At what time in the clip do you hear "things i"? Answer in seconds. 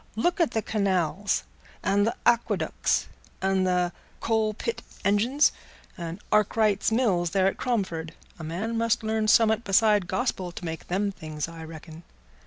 11.11-11.63